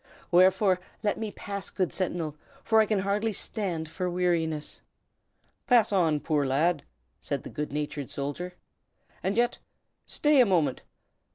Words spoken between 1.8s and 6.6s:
sentinel, for I can hardly stand for weariness." "Pass on, poor